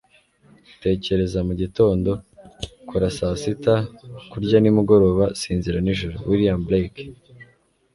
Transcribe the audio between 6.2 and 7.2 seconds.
william blake